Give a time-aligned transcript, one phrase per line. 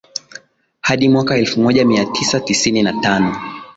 [0.81, 3.35] hadi mwaka elfu moja mia tisa tisini na tano